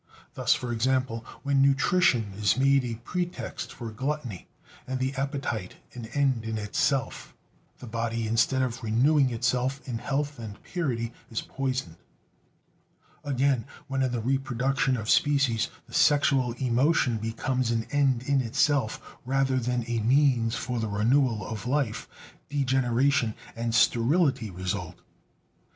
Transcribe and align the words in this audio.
Thus, 0.33 0.55
for 0.55 0.71
example, 0.73 1.23
when 1.43 1.61
nutrition 1.61 2.33
is 2.35 2.57
made 2.57 2.83
a 2.85 2.95
pretext 3.03 3.71
for 3.71 3.91
gluttony, 3.91 4.47
and 4.87 4.99
the 4.99 5.13
appetite 5.13 5.75
an 5.93 6.07
end 6.07 6.43
in 6.43 6.57
itself, 6.57 7.35
the 7.77 7.85
body, 7.85 8.27
instead 8.27 8.63
of 8.63 8.81
renewing 8.81 9.29
itself 9.29 9.79
in 9.87 9.99
health 9.99 10.39
and 10.39 10.59
purity, 10.63 11.13
is 11.29 11.41
poisoned. 11.41 11.97
Again, 13.23 13.65
when 13.87 14.01
in 14.01 14.11
the 14.11 14.21
reproduction 14.21 14.97
of 14.97 15.07
species 15.07 15.67
the 15.85 15.93
sexual 15.93 16.53
emotion 16.53 17.19
becomes 17.19 17.69
an 17.69 17.83
end 17.91 18.23
in 18.23 18.41
itself 18.41 19.17
rather 19.23 19.57
than 19.59 19.83
a 19.85 19.99
means 19.99 20.55
for 20.55 20.79
the 20.79 20.89
renewal 20.89 21.45
of 21.47 21.67
life, 21.67 22.07
degeneration 22.49 23.35
and 23.55 23.75
sterility 23.75 24.49
result. 24.49 24.95